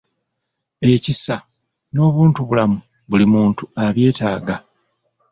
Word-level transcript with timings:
Ekisa 0.93 1.35
n'obuntubulamu 1.93 2.77
buli 3.09 3.25
muntu 3.33 3.63
abyetaaga. 3.85 4.55